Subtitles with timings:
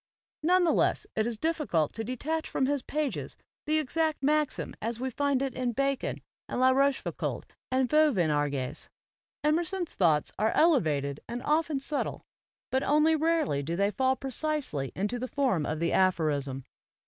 [0.41, 4.99] None the less is it difficult to detach from his pages the exact maxim as
[4.99, 8.89] we find it in Bacon and La Rochefoucauld and Vauvenargues.
[9.43, 12.25] Emerson's thoughts are elevated and often sub tle,
[12.71, 16.63] but only rarely do they fall precisely into the form of the aphorism.